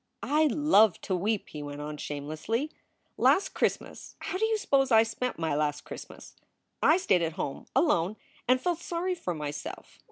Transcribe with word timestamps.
"I 0.23 0.47
love 0.47 0.99
to 1.01 1.15
weep," 1.15 1.49
he 1.49 1.61
went 1.61 1.79
on, 1.79 1.95
shamelessly. 1.97 2.71
"Last 3.17 3.49
Christ 3.49 3.79
mas 3.81 4.15
How 4.17 4.39
do 4.39 4.45
you 4.45 4.57
suppose 4.57 4.91
I 4.91 5.03
spent 5.03 5.37
my 5.37 5.53
last 5.53 5.81
Christmas? 5.81 6.35
I 6.81 6.97
stayed 6.97 7.21
at 7.21 7.33
home 7.33 7.67
alone 7.75 8.15
and 8.47 8.59
felt 8.59 8.79
sorry 8.79 9.13
for 9.13 9.35
myself. 9.35 9.99